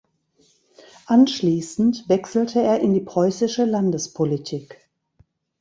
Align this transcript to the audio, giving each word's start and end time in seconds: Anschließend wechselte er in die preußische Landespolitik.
Anschließend 1.05 2.09
wechselte 2.09 2.59
er 2.59 2.79
in 2.79 2.95
die 2.95 3.01
preußische 3.01 3.65
Landespolitik. 3.65 4.89